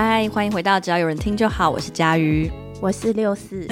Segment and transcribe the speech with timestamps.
[0.00, 2.48] 嗨，欢迎回到只要有人听就好，我是佳瑜，
[2.80, 3.66] 我是六四。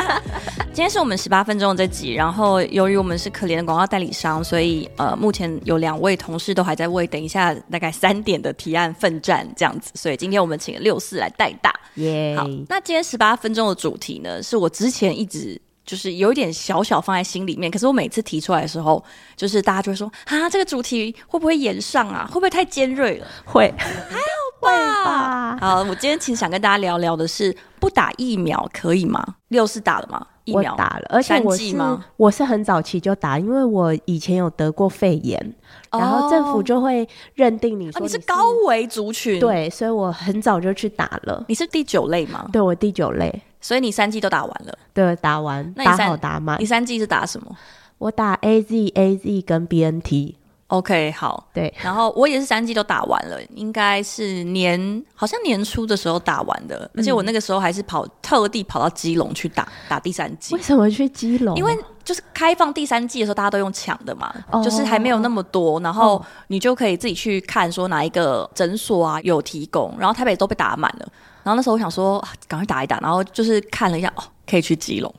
[0.72, 11.78] 今天是我们十八分钟的这集，然后由于我们是可怜的广告代理商，所以呃，目前有两位同事都还在为等一下大概三点的提案奋战这样子，所以今天我们请六四来代打。
[11.96, 15.60] 耶好，那今天十八分钟的主题呢，是我之前一直。
[15.84, 19.02] 就是有一点小小放在心里面，可是我每次提出来的时候，
[19.36, 22.26] 就是大家就会说啊，这个主题会不会延上啊？
[22.28, 23.26] 会不会太尖锐了？
[23.44, 25.04] 会，还好吧。
[25.04, 29.24] 吧好，我今天其实想跟大家聊聊的是，不打疫苗可以吗？
[29.48, 30.26] 六是打了吗？
[30.44, 31.76] 疫苗打了，而且我是
[32.16, 35.54] 我是很早期就打，因为我以前有得过肺炎，
[35.90, 41.44] 哦、然后政府就会认定你说你是、哦、你是高危族群，对，所以我很早就去打了。
[41.48, 42.48] 你是第九类吗？
[42.52, 43.42] 对，我第九类。
[43.60, 44.78] 所以你三季都打完了？
[44.94, 46.60] 对，打完，那打好打满。
[46.60, 47.56] 你三季是打什么？
[47.98, 50.36] 我打 A Z A Z 跟 B N T。
[50.68, 51.74] OK，好，对。
[51.82, 60.54] 然后我也是三季都打完了，应该是年好像年初的时候打完的，而且我那个时候还是跑特地跑到基隆去打打第三季。
[60.54, 61.56] 为什么去基隆？
[61.56, 71.08] 因为就是开放第三季的时候，大家都用抢的嘛，就是还没有那么多，然后你就可以自己去看说哪一个诊所啊有提供，然后台北都被打满了。
[71.42, 75.14] 然后那时候我想说，赶快打一打，然后就是看了一下，哦，可以去基隆，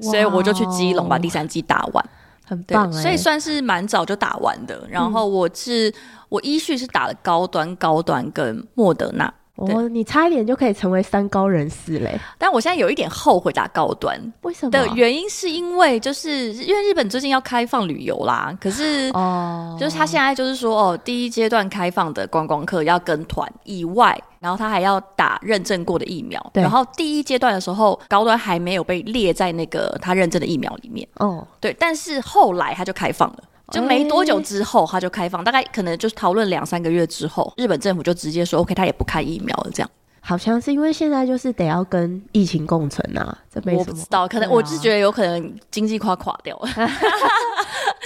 [0.00, 2.04] 所以我就去基隆把第三季打完，
[2.44, 4.86] 很棒，所以算是蛮早就打完的。
[4.88, 5.94] 然后我是、嗯、
[6.28, 9.32] 我依序是打了高端、高端跟莫德纳。
[9.56, 12.18] 哦，你差一点就可以成为三高人士嘞！
[12.38, 14.70] 但我现在有一点后悔打高端，为什么？
[14.70, 26.62] 的原因是因为就是因为日本最近要开放旅游啦，可是哦，就是他现在就是说哦，第一阶段开放的观光客要跟团以外，然后他还要打认证过的疫苗，对。
[26.62, 31.06] 然后第一阶段的时候高端还没有被列在那个他认证的疫苗里面。
[31.16, 33.38] 哦，对，但是后来他就开放了。
[33.72, 39.70] 就没多久之后，他就开放，欸、大概可能就是讨论两三个月之后，日本政府就直接说 OK，他也不看疫苗了。
[39.72, 46.68] 这样好像是因为现在就是得要跟疫情共存啊，这没什么，我不知道，可能我是觉得有可能经济快垮掉了。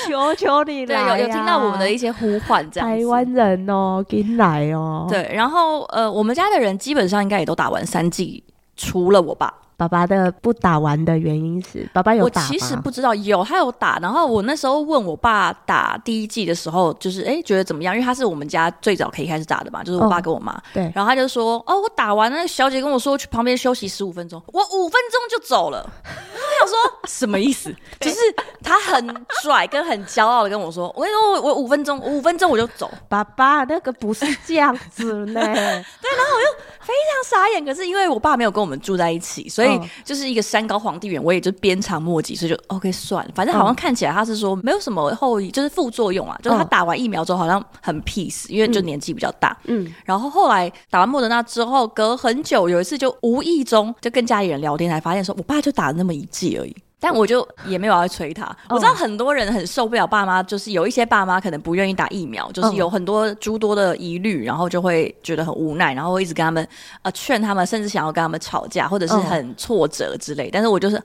[0.07, 5.07] 求求你了，对，有有听到我们的一些呼唤，这样台湾人哦，进来哦。
[5.09, 8.43] 对，然后呃，我们家的人基本上应该也都打完三剂，
[8.77, 9.53] 除了我爸。
[9.81, 12.49] 爸爸的不打完的原因是，爸爸有打吗？
[12.51, 13.99] 我其实不知道，有他有打。
[13.99, 17.95] 然后我那时候问我爸打第一季的时候，就是哎、欸、觉得怎么样？
[17.95, 20.53] 因为他是我们家最早可以开始打的嘛，就是我爸跟我妈。
[20.53, 20.93] 哦、对。
[20.95, 25.89] 然后他就说：“哦，我打完了。”小姐跟我说去旁边休息十五分钟，我五分钟就走了。
[26.05, 26.77] 我想说
[27.07, 27.75] 什么意思？
[28.01, 28.19] 就是
[28.63, 35.41] 他很拽跟很骄傲的跟我说：“我跟你说，我我五分钟，我五分钟我就走。”爸爸那个不是这样子呢。
[35.41, 37.65] 对，然后我就非常傻眼。
[37.65, 39.70] 可是因为我爸没有跟我们住在一起，所以。
[40.05, 43.31] 就是一个山高皇帝远，我也就鞭长莫及，所以就 OK 算了。
[43.35, 46.39] 反正好像看起来他是说没有什么后遗，就是副作用啊。
[46.43, 49.57] 就是他打完疫苗之后好像很 peace，因为就年纪比较大。
[49.65, 56.75] 嗯，然后后来打完莫德纳之后，隔很久有一次就无意中就跟家里人聊天，才发现说我爸就打了那么一剂而已。
[57.01, 58.45] 但我就也没有要催他。
[58.69, 66.69] 我知道很多人很受不了爸妈，就是有一些爸妈可能不愿意打疫苗，就是有很多诸多的疑虑，然后就会觉得很无奈，然后会一直跟他们
[67.03, 70.51] 呃劝他们，甚至想要跟他们吵架，或者是很挫折之类。
[70.53, 71.03] 但是我就是。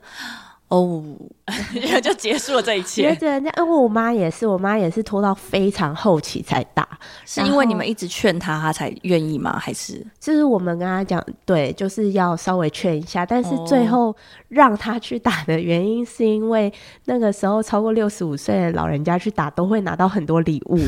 [0.68, 1.00] 哦，
[2.02, 3.14] 就结束了这一切。
[3.14, 6.86] 对对，那因为我妈也是，我妈也是拖到非常后期才打，
[7.24, 9.56] 是因为你们一直劝她，她才愿意吗？
[9.58, 14.14] 还是就是我们跟她讲，对，就是要稍微劝一下，但是最后
[14.48, 16.72] 让她去打的原因，是因为
[17.04, 20.80] 那个时候超过六十五岁的老人家去打，都会拿到很多礼物。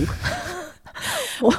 [1.41, 1.55] 我。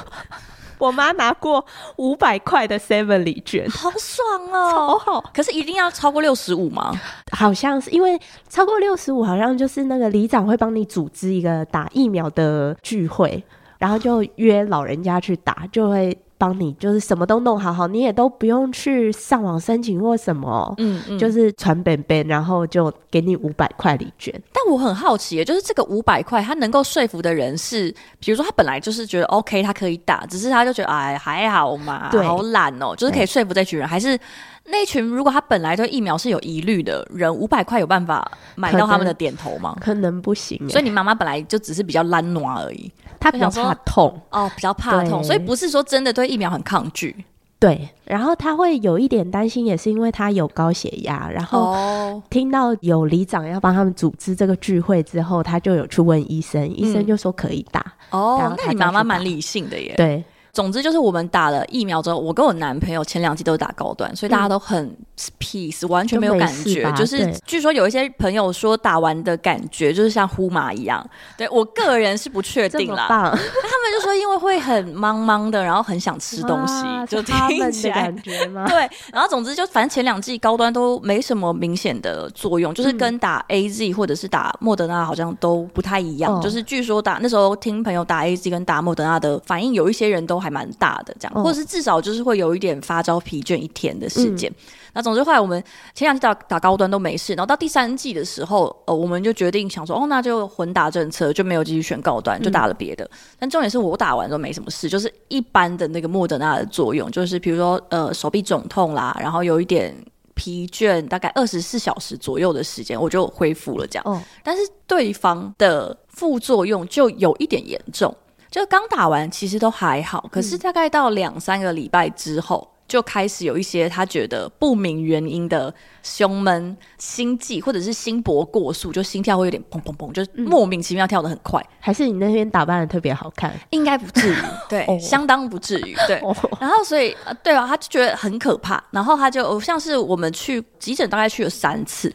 [0.80, 1.64] 我妈拿过
[1.96, 5.30] 五百块的 Seven 礼券，好爽哦，超好。
[5.32, 6.92] 可是一定要超过六十五吗？
[7.30, 8.18] 好像是因为
[8.48, 13.44] 超过六十五，好像就是那个里长会帮你组织一个打疫苗的聚会，
[13.78, 16.18] 然后就约老人家去打，就会。
[16.40, 24.34] 帮你就是什么都弄好好，你也都不用去上网申请或什么，嗯，嗯，就是传本本，然后就给你五百块礼券。
[24.50, 32.24] 但我很好奇，就是这个五百块，他能够说服的人是，比如说他本来就是觉得 OK，他可以打，只是他就觉得哎还好嘛，对。
[32.24, 34.18] 好懒哦，就是可以说服这群人，对还是
[34.66, 39.76] 那群如果他本来对疫苗是有疑虑的人，五百块有办法买到他们的点头吗？
[39.80, 42.90] 可能，不行，所以你妈妈本来就只是比较懒惰而已。
[43.18, 47.24] 她比较怕痛哦，比较怕痛，所以不是说真的对疫苗很抗拒。
[47.58, 51.28] 对，然后他会有一点担心，也是因为他有高血压。
[51.28, 57.84] 然后听到有里长要帮他们组织这个聚会之后，他就有去问医生，医生就说可以打。
[58.08, 59.92] 哦，那你妈妈蛮理性的耶。
[59.98, 64.96] 对，总之就是我们打了疫苗之后，我跟我男朋友前两季都是打高端，所以大家都很
[65.38, 66.90] peace，完全没有感觉。
[66.96, 73.06] 就是据说有一些朋友说打完的感觉就是像呼麻一样，对我个人是不确定啦。
[73.08, 78.66] 他们就说因为会很茫茫的，然后很想吃东西，就听起来感觉吗？
[78.68, 86.40] 对，然后总之就反正前两季高端都没什么明显的作用，就是跟打 AZ 或者是打莫德纳好像都不太一样。
[86.40, 94.50] 就是据说打那时候听朋友打 AZ 跟打莫德纳的反应，有一些人都还蛮大的，这样，或者是至少就是会有一点发烧、疲倦一天的时间。
[94.92, 95.62] 那总之后来我们
[95.94, 103.08] 前两季打打高端都没事，然后到第三季的时候，呃，我们就决定想说，哦，那就混打政策，就没有继续选高端，就打了别的。
[103.38, 109.94] 但重点是我打完都没什么事，就是一般的那个莫德纳的作用，就是比如说呃手臂肿痛啦，然后有一点。
[110.32, 114.04] 疲倦大概二十四小时左右的时间，我就恢复了这样。
[114.06, 118.16] 哦，但是对方的副作用就有一点严重，
[118.50, 122.68] 就刚打完其实都还好，可是大概到两三个礼拜之后。
[122.68, 131.60] 嗯就开始有一些他觉得不明原因的胸闷、心悸，或者是心搏过速，就心跳会有点砰砰砰，就莫名其妙跳得很快。
[131.60, 133.54] 嗯、还是你那边打扮的特别好看？
[133.70, 134.36] 应该不至于，
[134.68, 136.16] 对，哦、相当不至于，对。
[136.16, 138.82] 哦、然后所以，对啊，他就觉得很可怕。
[138.90, 142.12] 然后他就像是我们去急诊，大概去了三次。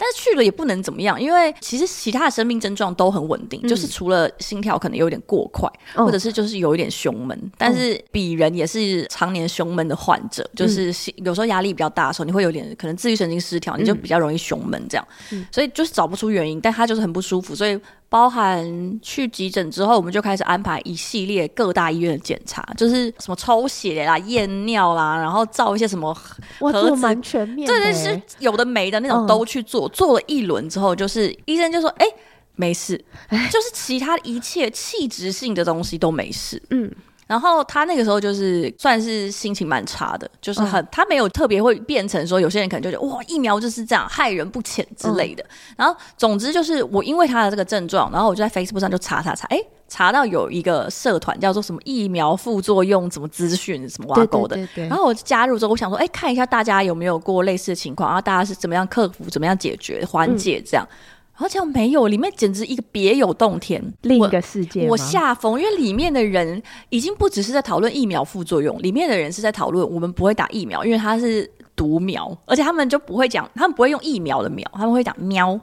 [0.00, 7.38] 但是去了也不能怎么样，因为其实其他的生命症状都很稳定，嗯、就是除了心跳可能有点过快，哦、或者是就是有一点胸闷。
[7.58, 15.06] 但是鄙人也是常年胸闷的患者，嗯、就是有时候压力比较大的时候，你会有点可能自律神经失调，你就比较容易胸闷这样。
[15.32, 17.78] 嗯、所以就是找不出原因，但他就是很不舒服，所以。
[18.10, 26.12] 包含去急诊之后，我们就开始安排一系列各大医院的检查，就是什么抽血啦、验尿啦，然后照一些什么
[26.58, 27.72] 盒子，蛮全面的。
[27.72, 29.88] 对对，是有的没的那种都去做。
[29.88, 32.14] 嗯、做了一轮之后，就是医生就说：“哎、欸，
[32.56, 36.92] 没事，就是其他一切器质性的东西都没事。”嗯。
[37.30, 45.44] 然后他那个时候就是算是心情蛮差的，就是很、嗯、他没有特别会变成说有些人可能就觉得哇疫苗就是这样害人不浅之类的。
[45.44, 60.84] 嗯、然后总之就是我因为他的这个症状，然后我就在 Facebook 上就查查查，哎，查到有一个社团叫做什么疫苗副作用怎么资讯什么挖沟的，对对对对，然后我加入之后，我想说，哎，看一下大家有没有过类似的情况，然后大家是怎么样克服、怎么样解决、缓解这样。
[60.90, 60.96] 嗯
[61.40, 64.86] 而且没有，里面简直一个别有洞天，另一个世界。
[64.86, 75.58] 我吓疯，因为里面的人已经不只是在讨论疫苗副作用，里面的人是在讨论我们不会打疫苗，因为它是毒苗，而且他们就不会讲，他们不会用疫苗的苗，他们会讲喵。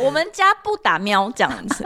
[0.00, 1.84] 我们家不打喵这样子。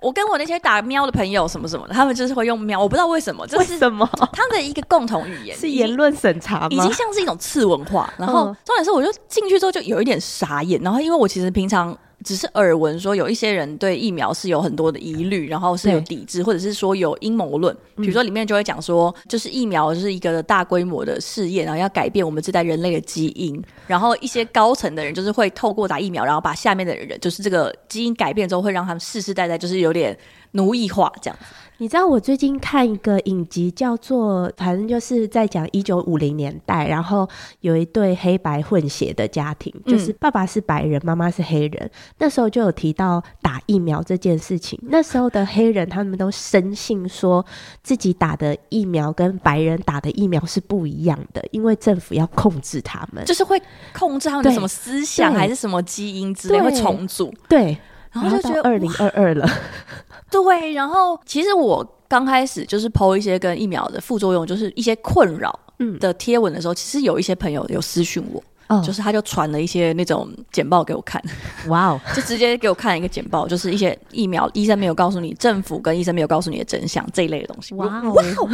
[0.00, 4.04] 我跟我那些打喵的朋友什么什么的，他们就是会用喵，我不知道为什么，这是什么？
[4.32, 6.68] 他们的一个共同语言是言论审查吗？
[6.70, 8.12] 已经像是一种次文化。
[8.18, 10.78] 然后重点是，我就进去之后就有一点傻眼。
[10.82, 11.96] 然后因为我其实平常。
[12.24, 17.76] 只是耳闻说有一些人对疫苗是有很多的疑虑，然后是有抵制，或者是说有阴谋论。
[17.96, 23.62] 比如说里面就会讲说，就是疫苗就是一个大规模的试验，然后要改变我们这代人类的基因。
[23.86, 30.16] 然后一些高层的人就是会透过打疫苗，然后把下面的人就是这个基因改变之后，会让他们世世代代就是有点
[30.52, 31.38] 奴役化这样。
[31.78, 37.28] 你知道我最近看一个影集，叫做反正就是在讲一九五零年代，然后
[37.60, 41.90] 有一对黑白混血的家庭，就是爸爸是白人，妈妈是黑人。
[42.18, 44.78] 那时候就有提到打疫苗这件事情。
[44.82, 47.44] 那时候的黑人他们都深信说
[47.82, 53.60] 自己打的疫苗跟白人打的疫苗是不一样的，因为政府要控制他们，就是会
[53.92, 57.34] 控制他们的什么思想还是什么基因之类，会重组。
[57.48, 57.76] 对。
[58.14, 59.46] 然后就觉得二零二二了，
[60.30, 60.72] 对。
[60.72, 65.58] 然后其实我刚开始就是 po 一些跟疫苗的副作用，就是一些困扰
[65.98, 71.20] 的贴文的时候，嗯、其实有一些朋友有私讯我，哦、就是他就传了一些那种简报给我看，
[71.66, 77.74] 哇哦， 就直接给我看一个简报，就是一些疫苗医生没有告诉你，政府跟医生没有告诉你的真相这一类的东西。
[77.74, 78.44] 哇哦，哇哦，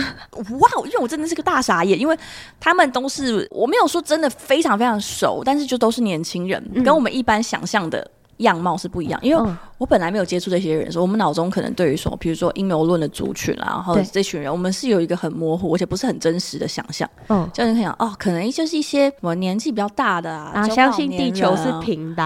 [0.58, 2.18] 哇哦，因为我真的是个大傻眼，因为
[2.58, 8.10] 他们都是我没有说真的非常非常熟，但是就都是年轻人，嗯、跟我们一般想象的。
[8.40, 17.08] 样貌是不一样，因为我本来没有接触这些人，说我们脑中可能对于说，比如说阴谋论的族群啊，然后这群人，我们是有一个很模糊，而且不是很真实的想象。
[17.28, 22.22] 嗯，就你可以想，哦，可能就是一些什么年纪比较大的啊，相信地球是平的。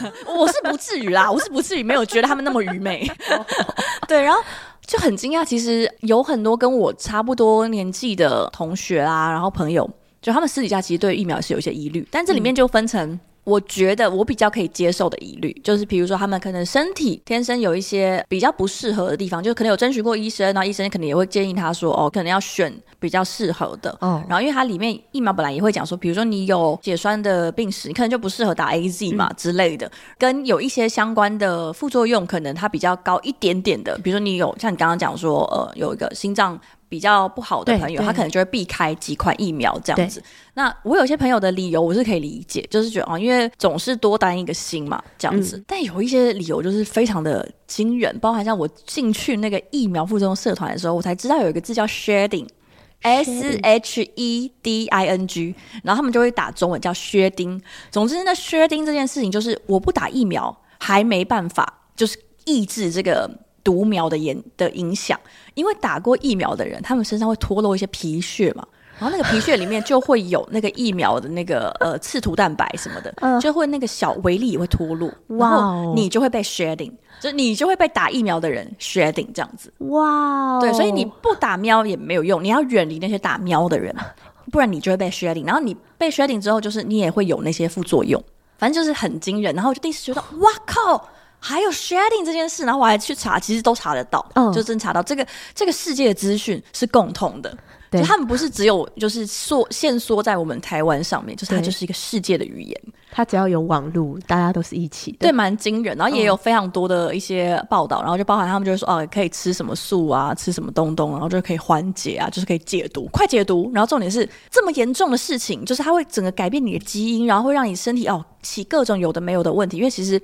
[0.36, 3.10] 我是不至于啦，我是不至于没有觉得他们那么愚昧。
[4.08, 4.40] 对，然后
[4.86, 9.88] 就很惊讶，其实有很多跟我差不多年纪的同学啊，然后朋友，
[10.20, 13.18] 就他们私底下其实对疫苗是有一些疑虑，但这里面就分成。
[13.44, 23.96] 我觉得我比较可以接受的疑虑，就是比如说他们可能身体天生有一些比较不适合的地方，就可能有征询过医生，然后医生可能也会建议他说，哦，可能要选比较适合的。
[24.00, 40.22] 哦，然后因为它里面疫苗本来也会讲说，比如说你有血栓的病史，你可能就不适合打 AZ 嘛、嗯、之类的，跟有一些相关的副作用，可能它比较高一点点的，比如说你有像你刚刚讲说，呃，有一个心脏比较不好的朋友，他可能就会避开几款疫苗这样子。
[40.54, 45.56] 那我有些朋友的理由我是可以理解，就是觉得哦，因为总是多担一个心嘛，这样子。
[45.56, 57.60] 嗯、但有一些理由就是非常的惊人，包含像我进去那个疫苗副作用社团的时候，我才知道有一个字叫 shedding，S H E D I N G，然后他们就会打中文叫薛丁。
[57.90, 63.28] 总之，那薛丁这件事情就是我不打疫苗还没办法，就是抑制这个。
[63.64, 65.18] 毒苗的影的影响，
[65.54, 68.64] 因为打过疫苗的人，他们身上会脱落一些皮屑嘛，
[68.98, 83.94] 然后那个皮屑里面就会有那个疫苗的那个 呃刺突蛋白什么的，呃、就会那个小微粒也会脱落，哇、哦，然后你就会被 shedding，就你就会被打疫苗的人 shedding 这样子，哇、哦，对，所以你不打喵也没有用，你要远离那些打喵的人，
[84.52, 88.22] 不然你就会被 shedding，然后你被 shedding 之后，就是你也会有那些副作用，
[88.58, 91.08] 反正就是很惊人，然后就第一次觉得，哇靠！
[91.46, 97.54] 还有 shedding 这件事，然后我还去查，其实都查得到，嗯、就真查到这个这个世界的资讯是共通的，
[97.90, 98.00] 对。
[98.00, 102.80] 就他们不是只有就是缩限缩在我们台湾上面，就是它就是一个世界的语言，
[103.12, 105.94] 它只要有网络，大家都是一起的，对，蛮惊人。
[105.98, 113.70] 然后也有非常多的一些报道，嗯、然后就包含他们就是说哦，可以吃什么素啊，吃什么东东，然后就可以缓解啊，就是可以解毒，快解毒。
[113.74, 120.18] 然后重点是这么严重的事情，就是它会整个改变你的基因，然后会让你身体哦起各种有的没有的问题，因为其实。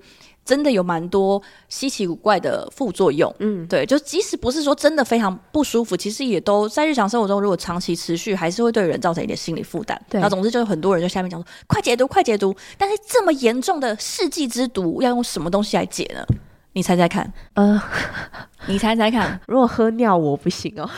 [0.50, 9.97] 真的有蛮多稀奇古怪的副作用，嗯，对，就即使不是说真的非常不舒服，其实也都在日常生活中，如果长期持续，还是会对人造成一点心理负担。
[10.09, 12.52] 对，然后总之就是很多人就下面讲说，快解毒，快解毒！
[12.76, 16.26] 但是这么严重的世纪之毒，要用什么东西来解呢？
[16.72, 17.80] 你猜猜看，呃，
[18.66, 20.88] 你猜猜看，如果喝尿我不行哦，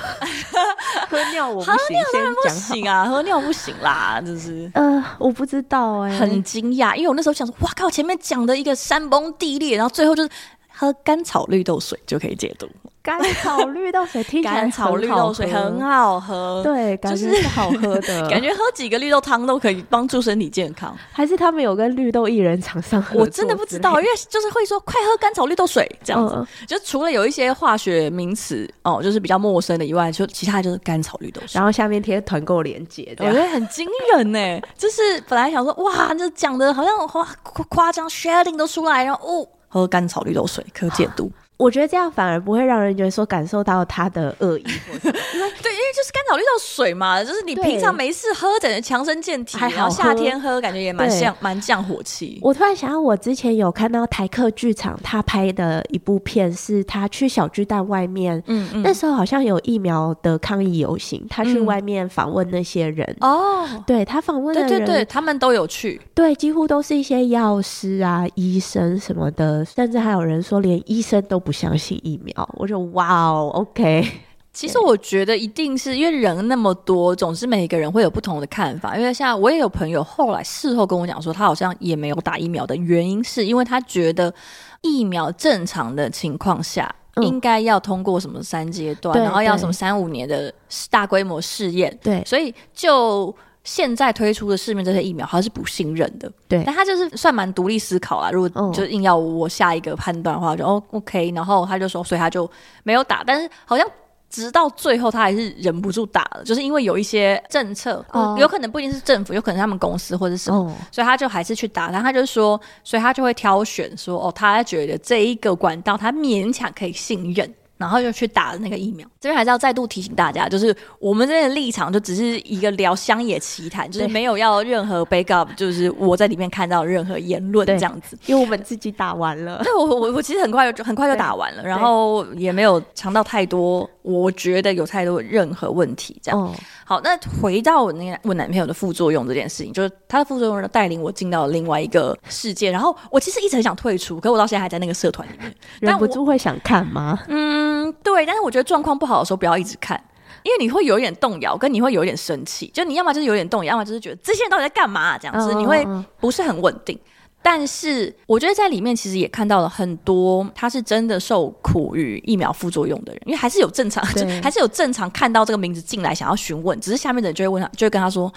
[1.09, 10.29] 喝尿我不行，喝尿当然不行啊，喝尿不行啦，就是，呃，我不知道哎、欸，很惊讶，因为我那时候想说，哇靠，前面讲的一个山崩地裂，然后最后就是
[10.71, 12.69] 喝甘草绿豆水就可以解毒。
[13.05, 20.97] 甘草绿豆水甘草绿豆水很好喝， 对，感觉是好喝的， 感觉喝几个绿豆汤都可以帮助身体健康。
[21.11, 23.21] 还是他们有跟绿豆薏仁厂商合作？
[23.23, 31.51] 我真的不知道，因为就是会说快喝甘草绿豆水这样子，嗯、就除了有一些化学名词哦，就是比较陌生的以外，就其他就是甘草绿豆水。
[31.55, 34.61] 然后下面贴团购链接，我觉得很惊人呢。
[34.79, 37.29] 就是本来想说哇，就讲的好像哇
[37.69, 41.31] 夸张，shedding 都出来，然后哦，喝甘草绿豆水可解毒。
[41.63, 52.41] 我觉得这样反而不会让人觉得说感受到他的恶意， 对，因为就是甘草绿豆水嘛，就是你平常没事喝，等于强身健体，还好夏天喝，感觉也蛮像蛮降火气。
[52.43, 71.52] 我突然想到，我之前有看到台客剧场他拍的一部片，是他去小巨蛋外面，嗯嗯，那时候好像有疫苗的抗议游行，他去外面访问那些人哦，对他访问的人，对对对，他们都有去，对，几乎都是一些药师啊、医生什么的，甚至还有人说连医生都不。
[71.53, 74.11] 不相信疫苗，我说哇哦，OK。
[74.55, 78.97] 其实我觉得一定是因为人那么多，总是每一个人会有不同的看法。
[78.97, 84.33] 因为像我也有朋友后来事后跟我讲说，他好像也没有打疫苗的原因，是因为他觉得
[84.81, 90.51] 疫苗正常的情况下应该要通过什么三阶段，嗯、然后要什么三五年的
[90.91, 93.35] 大规模试验，对，所以就。
[93.65, 96.31] 现在推出的市面这些疫苗，他是不信任的。
[96.49, 98.31] 对，但他就是算蛮独立思考啦。
[98.31, 102.51] 如果就硬要我下一个判断的话，就哦 OK，然后他就说，所以他就
[102.83, 103.23] 没有打。
[103.25, 103.87] 但是好像
[104.29, 111.91] 直到最后，他还是忍不住打了，就是因为有一些政策，哦、有可能不一定是政府，有可能他们公司或者什么，哦、所以他就还是去打。
[111.91, 117.55] 然后他就说，所以他就会挑选说，哦，他觉得这一个管道他勉强可以信任。
[117.83, 119.07] 然后就去打了那个疫苗。
[119.21, 128.19] 这边还是要再度提醒大家，就是我们这边的立场就只是一个聊乡野奇谈，就是没有要任何 backup，就是我在里面看到任何言论这样子。
[128.27, 136.41] 因为我们自己打完了，对，我我我其实很快就很快就打完了，然后也没有尝到太多，我觉得有太多任何问题这样。
[136.41, 136.53] 哦、
[136.85, 142.71] 好，那回到我那个我男朋友的副作用这件事情，就是他的副作用带领我进到了另外一个世界。
[142.71, 147.19] 然后我其实一直很想退出，可是我到现在还在那个社团里面，忍不住会想看吗？
[147.29, 147.72] 嗯。
[147.73, 149.99] 嗯，对，但是我觉得状况不好的时候不要一直看，
[150.43, 155.87] 因为你会有一点动摇，跟你会有一点生气，就你要么就是有点动摇，要么就是觉得这些人到底在干嘛啊，这样子，你会
[156.21, 156.99] 不是很稳定。
[157.43, 168.33] 但是我觉得在里面其实也看到了很多他是真的受苦于疫苗副作用的人，因为还是有正常， 对还是有正常看到这个名字进来想要询问，只是下面的人就会问他，就会跟他说。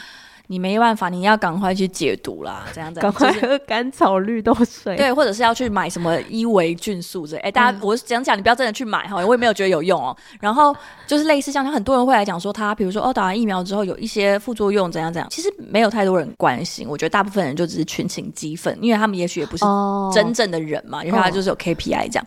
[0.47, 7.41] 你没办法，你要赶快去解毒啦， 这样子，赶快喝甘草绿豆水，对，或者是要去买什么伊维菌素之类。
[7.41, 10.15] 哎，大家，我讲讲，你不要真的去买哈，我也没有觉得有用哦。
[10.39, 10.75] 然后
[11.07, 15.27] 就是类似像很多人会来讲说，他比如说哦，打完疫苗之后有一些副作用，怎样怎样。
[15.29, 19.65] 其实没有太多人关心，我觉得大部分人就只是群情激愤，因为他们也许也不是
[20.13, 22.25] 真正的人嘛，因为他就是有 KPI 这样。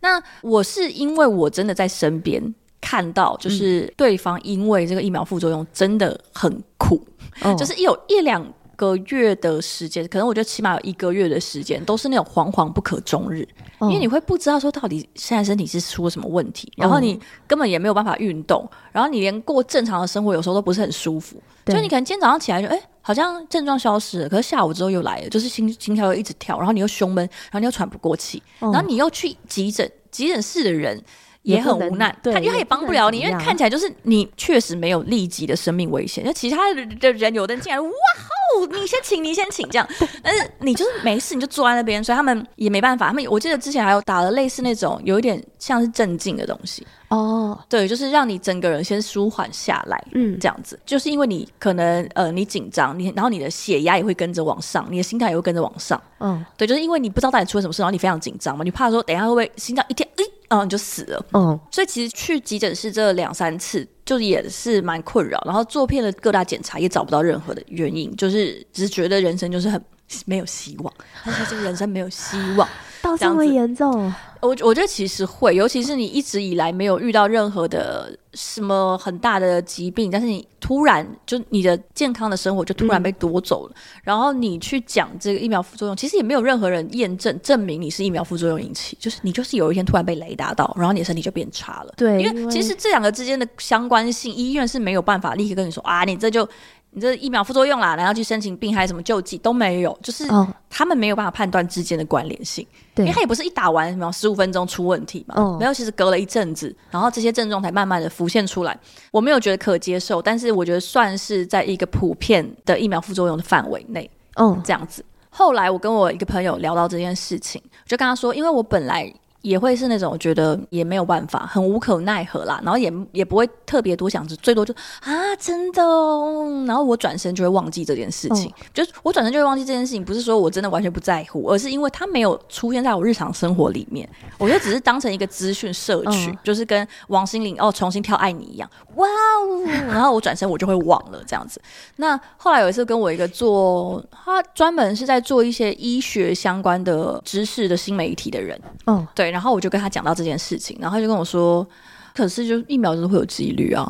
[0.00, 2.54] 那我是因为我真的在身边。
[2.86, 7.13] 看到，就是对方因为这个疫苗副作用真的很苦，嗯、
[7.56, 8.44] 就是有一两
[8.76, 13.46] 个月的时间，可能我觉得起码有一个月的时间，都是那种惶惶不可终日，
[13.80, 21.36] 因为你会不知道说到底现在身体是出了什么问题，然后你根本也没有办法运动，然后你连过正常的生活有时候都不是很舒服，
[21.66, 22.80] 就你可能今天早上起来就哎。
[23.06, 30.98] 好像症状消失了，可是下午之后又来了，就是心心跳又一直跳，然后你又胸闷，然后你又喘不过气，嗯、然后你又去急诊，急诊室的人
[31.44, 39.86] 也很无奈，他因为他也帮不了你，因为看起来就是你确实没有立即的生命危险，那其他的人有的人进来，哇吼，你先请，你先请这样，
[40.22, 46.86] 但是你就是没事，你就坐在那边，所以他们也没办法，他们我记得之前还有打了类似那种有一点像是镇静的东西。
[47.08, 69.82] 哦，对，就是让你整个人先舒缓下来，嗯，这样子，就是因为你可能呃你紧张，你然后你的血压也会跟着往上，你的心态也会跟着往上，嗯，对，就是因为你不知道到底出了什么事，然后你非常紧张嘛，你怕说等一下会不会心脏一跳，诶，然后你就死了，嗯，所以其实去急诊室这两三次就也是蛮困扰，然后做遍了各大检查也找不到任何的原因，就是只是觉得人生就是很
[70.26, 72.68] 没有希望，他说这个人生没有希望。
[73.04, 91.92] 到这么严重，我我觉得其实会，尤其是你一直以来没有遇到任何的什么很大的疾病，但是你突然就你的健康的生活就突然被夺走了，嗯、然后你去讲这个疫苗副作用，其实也没有任何人验证证明你是疫苗副作用引起，就是你就是有一天突然被雷打到，然后你的身体就变差了。
[91.98, 96.48] 对，因为其实这两个之间的相关性，医院是没有办法立刻跟你说啊，你这就。
[96.94, 100.26] 你这疫苗副作用啦，然后去申请病害什么救济都没有，就是
[100.70, 108.78] 他们没有办法判断之间的关联性，对，因为他也不是一打完什么十五分钟出问题嘛，嗯，没有，其实隔了一阵子，然后这些症状才慢慢的浮现出来。
[109.10, 115.04] 我没有觉得可接受，但是我觉得算是在一个普遍的疫苗副作用的范围内，嗯，这样子。
[115.30, 119.12] 后来我跟我一个朋友聊到这件事情，我就跟他说，因为我本来。
[119.44, 124.72] 也会是那种我觉得也没有办法，很无可奈何啦，然后也也不会特别多想，最多就
[125.02, 134.08] 啊真的哦，然后我转身就会忘记这件事情，哦、就是我转身就会忘记这件事情，不是说我真的完全不在乎，而是因为它没有出现在我日常生活里面，
[134.38, 141.60] 我觉得只是当成一个资讯摄取，哦、就是跟王心凌哦重新跳爱你一样，哇哦，然后我转身我就会忘了这样子。
[141.96, 149.33] 那后来有一次跟我一个做他专门是在做一些医学相关的知识的新媒体的人，嗯、哦，对。
[149.34, 151.66] 然后我就跟他讲到这件事情，然后他就跟我说
[152.14, 153.82] ：“可是就疫苗就是会有几率啊。”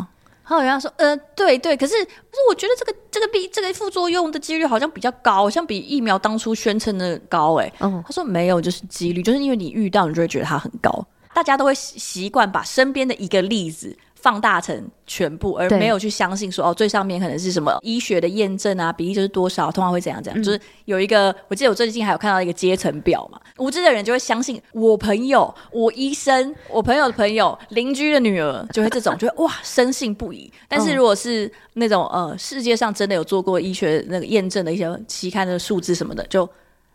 [0.42, 11.06] 然后我跟他说：“呃，对对，可是可是我觉得这个这个比这个副作用的几率好像比较高，好像比疫苗当初宣称的高。”哎，嗯，他说没有，就是几率，就是因为你遇到，你就会觉得它很高。
[11.34, 13.94] 大家都会习惯把身边的一个例子。
[14.24, 14.74] 放大成
[15.06, 30.50] 全部，而没有去相信说哦，最上面可能是什么医学的验证啊，比例就是多少，通常会怎样怎样，嗯、就是有一个，我记得我最近还有看到一个阶层表嘛，无知的人就会相信我朋友、我医生、我朋友的朋友、邻居的女儿，就会这种，就会哇深信不疑。
[30.66, 36.48] 但是如果是那种呃，世界上真的有做过医学那个验证的一些期刊的数字什么的，就。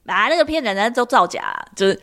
[0.06, 2.02] 啊，那个骗人的都造假，就是，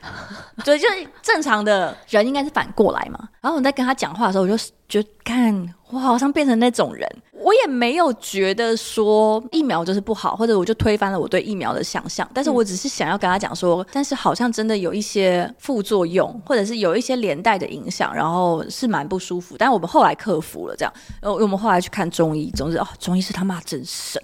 [0.64, 3.28] 对， 就是正常的人应该是反过来嘛。
[3.40, 4.56] 然后我在跟他讲话的时候，我就
[4.88, 12.28] 觉得看我好像变成那种人，我也没有觉得说疫苗就是不好，或者我就推翻了我对疫苗的想象。
[12.32, 19.56] 但是我只是想要跟他讲说，嗯、但是好像真的有一些副作用，或者是有一些连带的影响，然后是蛮不舒服。
[19.58, 24.22] 但我们后来克服了，这样，呃，我们后来去看中医，总之哦，中医是他妈真神。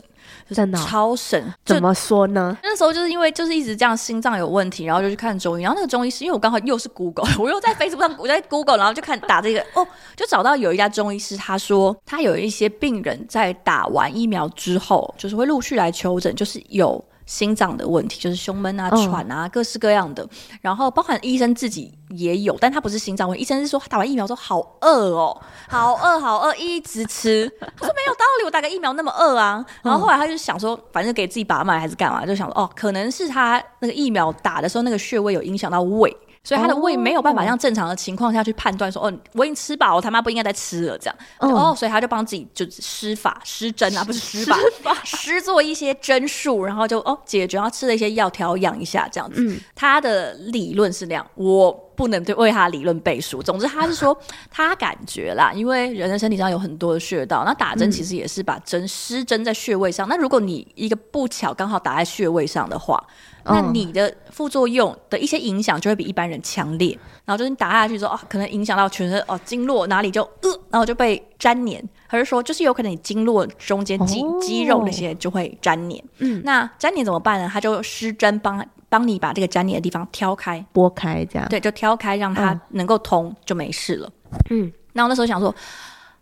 [0.52, 2.56] 真的超神，怎么说呢？
[2.62, 5.62] 那时候就是因为就是一直这样心脏有问题，然后就去看中医。
[5.62, 9.86] 然后那个中医师，因为我刚好又是 Google， 我又在 Facebook 上， 我在 Google，然后就看打这个哦，
[10.16, 17.02] 就找到有一家中医师，他说他有一些病人在打完疫苗之后，就是会陆续来求诊，就是有。
[17.26, 20.26] 心脏的问题就是胸闷啊、喘啊，各式各样的。
[20.60, 23.42] 然后包含医生自己也有，但他不是心脏问题。
[23.42, 27.50] 医生是说他打完疫苗之后好饿哦，好饿好饿，一直吃。
[27.60, 29.64] 他说没有道理，我打个疫苗那么饿啊。
[29.82, 36.16] 然后后来他就想说，反正给自己把脉还是干嘛，就想说哦，可能是他那个疫苗打的时候那个穴位有影响到胃。
[36.44, 41.16] 所以他的胃没有办法像正常的情况下去判断说，哦，我已经吃饱，我他妈不应该再吃了这样。
[41.38, 44.58] 哦，所以他就帮自己就施法施针啊，不是施法，
[45.04, 49.36] 施做一些针术，然后就哦解决，然后吃了一些药调养一下这样子。
[49.40, 51.70] 嗯，他的理论是那样，我
[52.02, 53.40] 不能对为他理论背书。
[53.46, 54.16] 总之他是说
[54.50, 60.08] 他感觉啦，因为人的身体上有很多的穴道，那打针其实也是把针施针在穴位上。
[60.08, 63.00] 那如果你一个不巧刚好打在穴位上的话。
[63.44, 76.04] 那你的副作用的一些影响就会比一般人强烈，然后就是你打下去之后，啊，可能影响到全身哦，经络哪里就呃，然后就被粘黏，还是说就是有可能你经络中间肌肌肉那些就会粘黏。
[76.18, 77.50] 嗯，那粘黏怎么办呢？
[77.52, 84.12] 他就施针帮帮你把这个粘连的地方挑开、拨开，这样对，就挑开让它能够通，就没事了。
[84.50, 85.54] 嗯，那我那时候想说，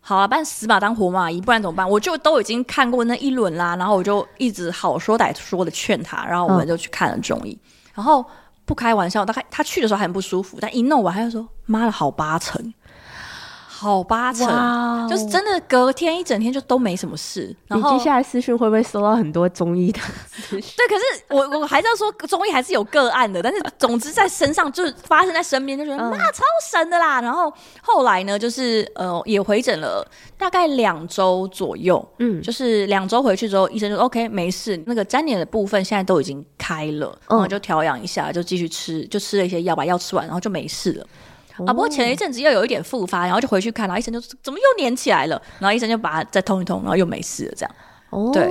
[0.00, 1.90] 好啊，办死马当活马医，不然怎么办？
[1.90, 8.24] 我就都已经看过那一轮啦，然后我就一直好说歹说的劝他，然后我们就去看了中医，嗯、然后
[8.64, 12.72] 不开玩笑，大概他去的时候还很不舒服，但一弄完他就说，妈的，好八成。
[13.80, 17.56] 好八成就是真的隔天一整天就都没什么事。
[17.66, 19.98] 然后你接下来私讯会不会收到很多中医的？
[20.50, 27.22] 对，可是我我还是要说中医还是有个案的，但是总之在身上就是发生在身边，就觉得妈、嗯、超神的啦。
[27.22, 41.06] 然后后来呢，就是呃也回诊了大概两周左右，嗯，就是两周回去之后，医生就说 OK 没事，那个粘连的部分现在都已经开了，然后就调养一下，就继续吃，就吃了一些药，把药吃完，然后就没事了。
[41.66, 47.74] 啊，不过前一阵子又有一点复发，然后就回去看，然后医生就说怎么又粘起来了，然后医生就把它再通一通，然后又没事了，这样。
[48.10, 48.46] 哦，对，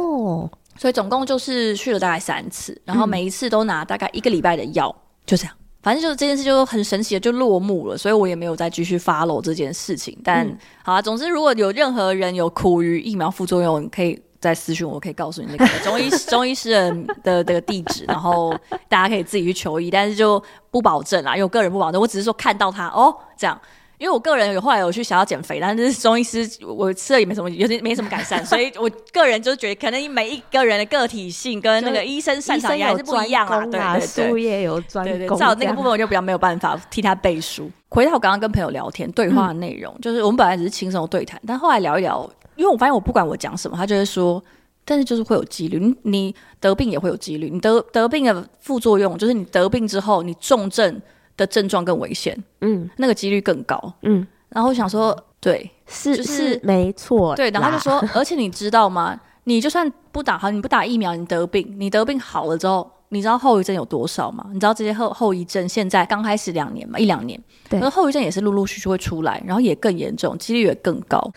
[0.78, 5.54] 所以总共就是去了大概三次，然后每一次都拿大概一个礼拜的药，嗯、就这样。
[5.82, 10.17] 反正就是这件事就很神奇的就落幕了，所以我也没有再继续 follow 这件事情。
[10.24, 14.22] 但、嗯、好啊，总之如果有任何人有苦于疫苗副作用，可以。
[14.39, 18.56] 在私讯，我可以告诉你那个 中医中医师人的这个地址，然后
[18.88, 23.60] 大家可以自己去求医，但是就不保证啦，因为我个人不保证，我只是说看到他哦这样，
[23.97, 37.69] 因为我个人有后来有去想要减肥，但是中医师我吃了也没什么，有点没什么改善，所以我个人就觉得可能每一个人的个体性跟那个医生擅长也还是不一样啊，对对对，术业有专攻，对对，照那个部分我就比较没有办法替他背书。
[37.89, 42.30] 回到我刚刚跟朋友聊天对话的内容，嗯、就是我们本来只是轻松的对谈，但后来聊一聊。
[42.60, 44.43] 因为我发现我不管我讲什么，他就会说，
[44.84, 51.02] 但是就是会有几率，你你得病也会有几率，你得得病的副作用就是你得病之后，你重症
[51.38, 54.28] 的症状更危险，嗯，那个几率更高，嗯。
[54.50, 57.52] 然后我想说，对，是、就是、是没错，对。
[57.52, 59.15] 然后他就说，而且你知道吗？
[59.43, 64.43] 你就算不打好，你不打疫苗，你得病，你得病好了之后，你知道后遗症有多少吗？
[64.52, 71.32] 你知道这些后后遗症现在刚开始两年嘛，一两年，对，而后遗症也是陆陆续续会出来，然后也更严重，几率也更高。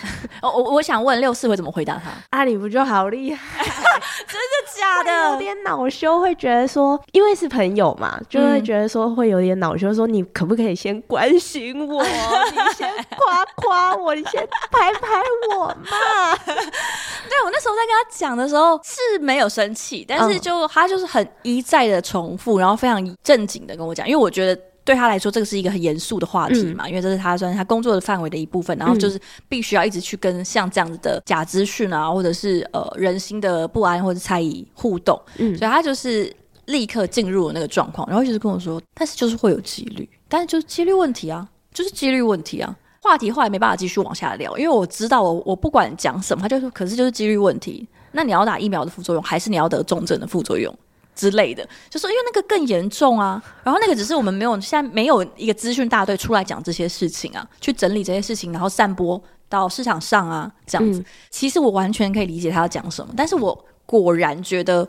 [0.42, 2.10] 我我我想问六四会怎么回答他？
[2.30, 3.64] 阿里不就好厉害？
[3.64, 5.32] 真的假的？
[5.32, 12.02] 有点恼羞，会觉得说，因为是朋友嘛，就会觉得说会有点恼羞，说你可不可以先关心我？
[12.04, 15.22] 你先夸夸我，你先拍拍
[15.56, 16.34] 我嘛？
[16.44, 24.60] 对，我那时候在跟他讲的时候是没有生气，但是就他就是很一再的重复，然后非常正经的跟我讲，因为我觉得。
[24.86, 36.32] 对他来说，这个是一个很严肃的话题嘛，嗯、因为这是他算是他工作的范围的一部分，然后就是必须要一直去跟像这样子的假资讯啊，或者是呃人心的不安或者猜疑互动，嗯，所以他就是
[36.66, 42.72] 立刻进入了那个状况，然后就是跟我说，但是就是会有几率，但是就是几率问题啊，就是几率问题啊，
[43.02, 50.72] 话题后来没办法继续往下聊，因为我知道我我不管讲什么，他就说，可是就是几率问题，那你要打疫苗的副作用，还是你要得重症的副作用？
[51.16, 61.00] 之类的，就说因为那个更严重啊，然后那个只是我们没有现在没有一个资讯大队出来讲这些事情啊，去整理这些事情，然后散播到市场上啊，这样子。
[61.00, 64.86] 嗯、其实我完全可以理解他要讲什么，但是我果然觉得，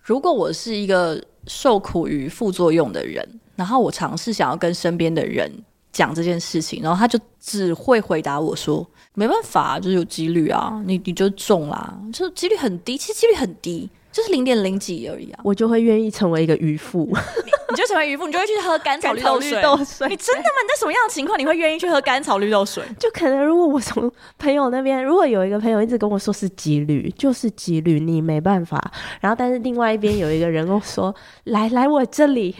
[0.00, 5.50] 如果我是一个受苦于副作用的人，然后我尝试想要跟身边的人
[5.92, 17.04] 讲这件事情，然后他就只会回答我说：“没办法，就是有几率啊，你你就中啦，就几率很低，其实几率很低。”就是零点零几而已啊，我就会愿意成为一个渔夫。
[17.70, 19.60] 你，就成为渔夫，你就会去喝甘草绿豆水。
[19.60, 20.62] 豆水你真的吗？
[20.62, 22.84] 你在什么样的情况你会愿意去喝甘草绿豆水？
[22.96, 28.80] 就可能如果我从朋友那边，如果有一个朋友一直跟我说是几率，就是几率，你没办法。
[29.20, 31.12] 然后但是另外一边有一个人跟我说，
[31.44, 32.54] 来来我这里。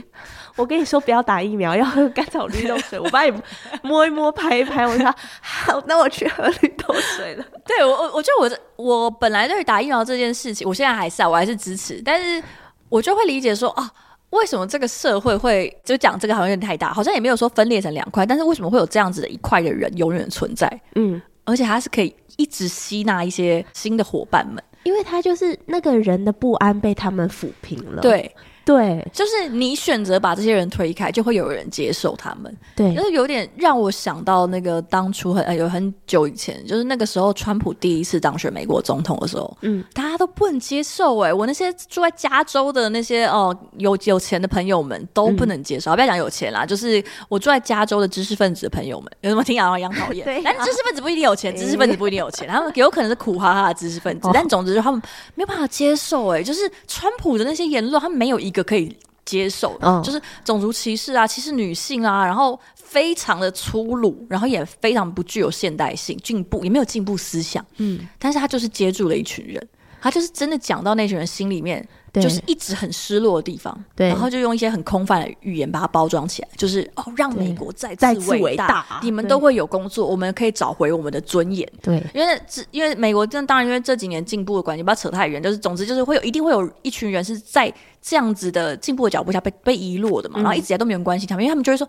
[0.56, 2.98] 我跟你说，不要打疫苗，要喝甘草绿豆水。
[2.98, 3.42] 我帮你
[3.82, 4.86] 摸一摸，拍一拍。
[4.86, 7.44] 我说好，那我去喝绿豆水了。
[7.66, 12.00] 对我，我我觉得我我本来对打疫苗这件事情，我现在还是啊，我还是支持。
[12.04, 12.40] 但是
[12.88, 13.90] 我就会理解说啊，
[14.30, 18.24] 为什么这个社会会就讲这个好像有点太大，好像也没有说分裂成两块。
[18.24, 20.68] 但是为什么会有这样子的一块的人永远存在？
[20.94, 28.00] 嗯，而且他是可以一直吸纳一些新的伙伴们，因为他就是那个人的不安被他们抚平了。
[28.00, 28.32] 对。
[28.64, 32.56] 对，就是你选择把这些人推开，就会有人接受他们。
[32.74, 49.78] 对，就是有点让我想到那个当初很有很久以前，就是那个时候川普第一次当选美国总统的时候，嗯，大家都不能接受哎、欸，我那些住在加州的那些哦有有钱的朋友们都不能接受，嗯、不要讲有钱啦，就是我住在加州的知识分子的朋友们，有什么听 啊？
[49.78, 54.98] 杨讨厌，对但知识分子不一定有钱，知识分子不一定有钱，他们有可能是苦哈哈的知识分子，哦、但总之就他们
[55.34, 58.53] 没有办法接受哎、欸，就是川普的那些言论，他们没有一。
[58.54, 67.64] 一个可以接受的，就是种族歧视啊，歧视女性啊，然后非常的粗鲁，然后也非常不具有现代性、进步，也没有进步思想。
[67.78, 69.68] 嗯，但是他就是接住了一群人，
[70.00, 71.84] 他就是真的讲到那群人心里面，
[72.22, 81.68] 就是一直很失落的地方，对，然后就用一些很空泛的语言把它包装起来，就是哦，让美国再再次伟大，大，你们都会有工作，我们可以找回我们的尊严。
[81.82, 91.88] 对，因为这因为美国，这当然因为这几年进步的关系，不要扯太远，就是总之就是会有一定会有一群人是在这样子的进步的脚步下被被遗落的嘛，然后一直以来都没人关心他们，因为他们就会说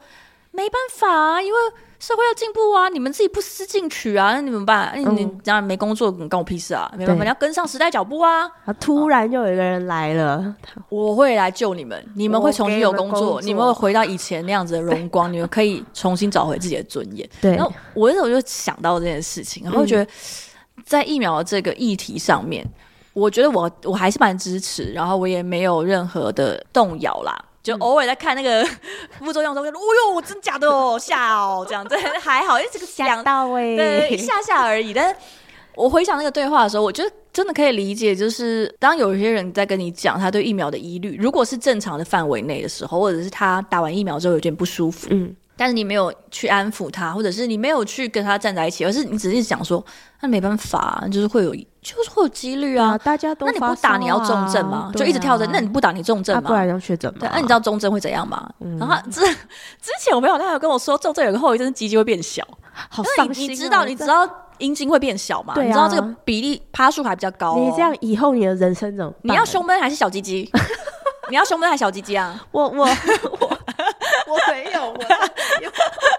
[0.51, 1.57] 没办法啊，因为。
[2.05, 2.87] 社会要进步啊！
[2.87, 4.33] 你们自己不思进取啊？
[4.33, 4.91] 那你怎么办？
[4.93, 6.87] 嗯、你当然没工作，关我屁事啊！
[6.95, 8.47] 没办法，你要跟上时代脚步啊！
[8.79, 10.55] 突然就有一个人来了，
[10.89, 17.27] 我会来救你们，你们会重新有工作，你们，工作你们会回到以前那样子的荣光， 你们可以重新找回自己的尊严。
[17.41, 20.07] 对，然后我那时候就想到这件事情，然后觉得
[20.85, 22.71] 在疫苗的这个议题上面，嗯、
[23.13, 27.35] 我觉得我我还是蛮支持，然后我也没有任何的动摇啦。
[27.65, 28.63] 就偶尔在看那个
[29.17, 34.93] 副作用的时候，就哦哟，真假的哦， 吓哦，这样子 还好，因为这个吓到位，对，一下下而已。
[34.93, 35.15] 但是
[35.73, 45.35] 我回想那个对话的时候，我觉得真的可以理解，就是当有一些人在跟你讲他对疫苗的疑虑，如果是正常的范围内的时候，或者是他打完疫苗之后有点不舒服，嗯。
[45.57, 49.81] 但是你没有去安抚他，或者是你没有去跟他站在一起，而是你只是想说，
[50.19, 52.97] 那没办法，就是会有，就是会有几率啊。
[52.97, 54.91] 大家都、啊、那你不打你要重症吗？
[54.95, 56.41] 就一直跳针、啊，那你不打你重症吗？
[56.43, 57.19] 啊、不然要确诊吗？
[57.19, 58.49] 对，那你知道重症会怎样吗？
[58.59, 62.43] 嗯、然后之之前我朋友他有跟我说，重症有个后遗症，鸡鸡会变小，
[62.89, 63.51] 好伤心、啊。
[63.51, 65.53] 你知道你知道阴茎会变小吗？
[65.53, 67.59] 对、啊、你知道这个比例趴数还比较高、哦。
[67.59, 69.19] 你这样以后你的人生怎么办？
[69.21, 70.49] 你要胸闷还是小鸡鸡？
[71.29, 72.43] 你要胸闷还是小鸡鸡啊？
[72.51, 73.59] 我我我。
[74.27, 75.05] 我没有，我没
[75.65, 75.71] 有。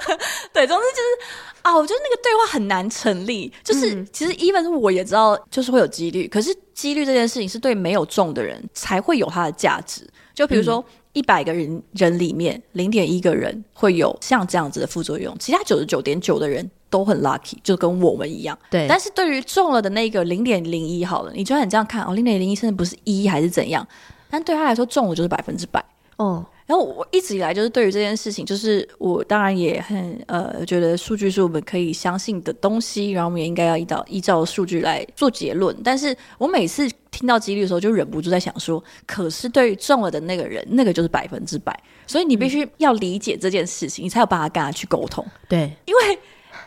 [0.53, 3.53] 对，总之就是啊，我觉得那个对话很难成立。
[3.65, 6.29] 就是、嗯、其实，even 我也知道，就是会有几率。
[6.29, 10.09] 可是，几率这件事情是对没有中的人才会有它的价值。
[10.35, 18.57] 就比如说，一百个人人里面，零点一个人会有像这样子的副作用，其他九十九点九的人都很 lucky，就跟我们一样。
[18.71, 18.87] 对。
[18.89, 23.87] 但是对于中了的那个零点零一，好了，你就算你这样看哦，零点零一甚至不是一还是怎样，
[24.29, 25.85] 但对他来说，中了就是百分之百。
[26.17, 26.45] 哦。
[26.67, 35.75] 然后我一直以来就是对于这件事情，就是我当然也很呃觉得数据是我们可以相信的东西，然后我们也应该要依照依照数据来做结论。
[35.85, 45.25] 但是我每次听到几率的时候，就忍不住在想说，可是对于中了的那个人，那个就是百分之百，所以你必须要理解这件事情，嗯、你才有办法跟他去沟通。
[45.49, 46.19] 对，因为。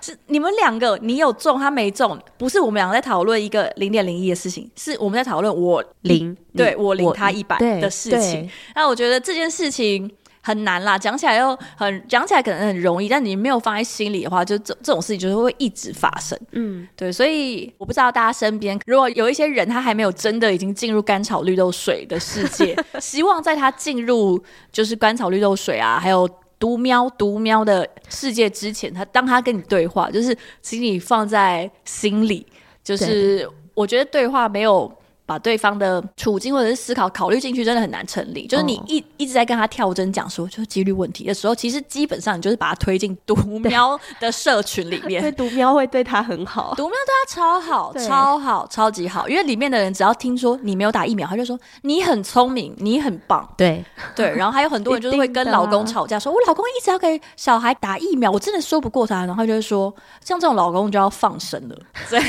[0.02, 8.50] 是你们两个，你有中，他没中，不是我们两个在讨论一个零点零一的事情，是我们在讨论我零，对我零他一百的事情。
[8.76, 10.10] 那我觉得这件事情
[10.42, 16.40] 很难啦，讲起来又很讲起来可能很容易，但你没有放在心里的话，就这这种事情就是会一直发生。
[16.54, 26.30] 嗯，对，所以我不知道大家身边如果有一些人，他还没有真的已经进入甘草绿豆水的世界， 希望在他进入就是甘草绿豆水啊，还有。
[26.60, 32.46] 独喵独喵的世界之前，他当他跟你对话，就是请你放在心里，
[32.84, 34.94] 就是我觉得对话没有。
[35.30, 38.48] 把对方的处境或者是思考考虑进去，真的很难成立。
[38.48, 45.22] 就是你一一直在跟他跳针讲说，就是几率问题的时候，其实基本上你就是把他推进独喵的社群里面。
[45.24, 49.30] 对，独喵会对他很好，独喵对他超好，超好，超级好。
[49.30, 53.48] 因为里面的人只要听说你没有打疫苗，他就说你很聪明，你很棒。
[53.56, 59.20] 对 对，然后还有很多人就是会跟老公吵架，说我老公一直要给小孩打疫苗，我真的说不过他。
[59.26, 59.94] 然后就会说，
[60.26, 61.76] 像这种老公就要放生了。
[62.10, 62.20] 对，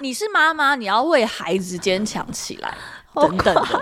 [0.00, 2.74] 你是妈妈，你要为孩子坚强起来，
[3.14, 3.80] 等等的，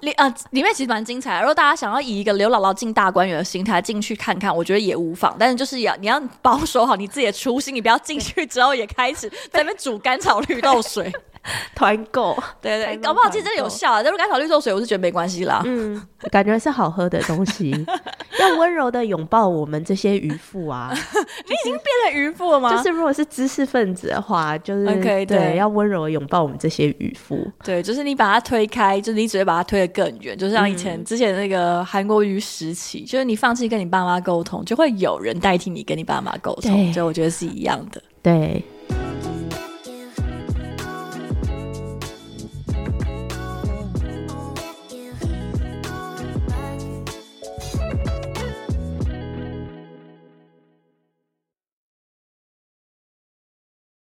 [0.00, 1.40] 里啊里面其实蛮精彩的。
[1.40, 5.34] 如果大家想要以一个刘姥姥进大观园的心态进去看看，我觉得也无妨。
[5.38, 11.12] 但是就是要你要保守好你自己的初心，你不要进去之后也开始在那边煮甘草绿豆水。
[11.74, 14.02] 团购，对对，搞不好其实真的有效啊！
[14.02, 15.62] 但是甘草绿豆水，我是觉得没关系啦。
[15.64, 17.70] 嗯， 感觉是好喝的东西，
[18.40, 20.90] 要温柔的拥抱我们这些渔夫啊！
[20.92, 22.74] 你已经变成渔夫了吗？
[22.74, 27.38] 就是如果是知识分子的话，就是 okay, 对，要温柔的拥抱我们这些渔夫。
[27.62, 30.36] 对，就是你把它推开，就是你只会把它推得更远。
[30.36, 36.92] 就像以前、嗯、之前那个韩国瑜时期，就是你放弃跟你爸妈沟通，就会有人代替你跟你爸妈沟通。
[36.92, 38.02] 所以我觉得是一样的。
[38.22, 38.64] 对。